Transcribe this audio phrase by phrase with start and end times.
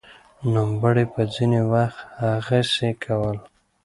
[0.53, 3.37] نوموړي به ځیني وخت هغسې کول